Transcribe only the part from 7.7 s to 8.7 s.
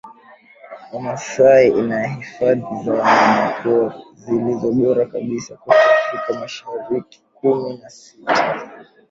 na sita